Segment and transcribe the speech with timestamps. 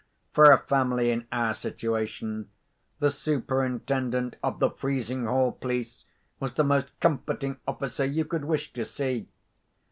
[0.33, 2.49] For a family in our situation,
[2.97, 6.05] the Superintendent of the Frizinghall police
[6.39, 9.27] was the most comforting officer you could wish to see.